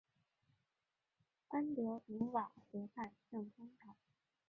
[1.49, 3.95] 安德鲁瓦河畔圣康坦。